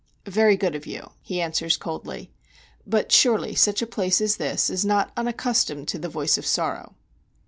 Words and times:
"Very 0.25 0.57
good 0.57 0.73
of 0.73 0.87
you," 0.87 1.11
he 1.21 1.39
answers, 1.39 1.77
coldly; 1.77 2.31
"but 2.87 3.11
surely 3.11 3.53
such 3.53 3.83
a 3.83 3.85
place 3.85 4.19
as 4.19 4.37
this 4.37 4.67
is 4.67 4.83
not 4.83 5.11
unaccustomed 5.15 5.87
to 5.89 5.99
the 5.99 6.09
voice 6.09 6.39
of 6.39 6.45
sorrow." 6.47 6.95